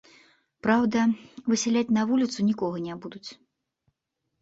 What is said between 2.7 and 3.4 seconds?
не будуць.